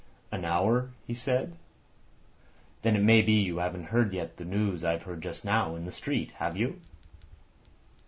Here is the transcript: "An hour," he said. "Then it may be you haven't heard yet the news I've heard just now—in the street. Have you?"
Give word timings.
"An 0.31 0.45
hour," 0.45 0.89
he 1.05 1.13
said. 1.13 1.57
"Then 2.81 2.95
it 2.95 3.03
may 3.03 3.21
be 3.21 3.33
you 3.33 3.57
haven't 3.59 3.89
heard 3.93 4.15
yet 4.15 4.37
the 4.37 4.45
news 4.45 4.83
I've 4.83 5.03
heard 5.03 5.21
just 5.21 5.45
now—in 5.45 5.85
the 5.85 5.91
street. 5.91 6.31
Have 6.39 6.57
you?" 6.57 6.81